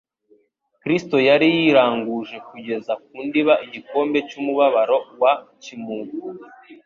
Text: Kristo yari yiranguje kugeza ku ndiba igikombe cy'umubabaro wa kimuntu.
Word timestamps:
Kristo 0.81 1.15
yari 1.27 1.47
yiranguje 1.57 2.35
kugeza 2.49 2.93
ku 3.03 3.13
ndiba 3.25 3.53
igikombe 3.65 4.17
cy'umubabaro 4.29 4.97
wa 5.21 5.33
kimuntu. 5.63 6.17